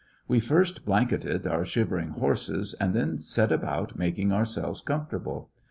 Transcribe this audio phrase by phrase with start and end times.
[0.27, 5.51] We first blanketed our shivering horses, and then set about making ourselves comfortable.